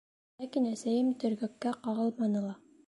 Ләкин 0.43 0.65
әсәйем 0.71 1.11
төргәккә 1.25 1.77
ҡағылманы 1.87 2.47
ла. 2.51 2.61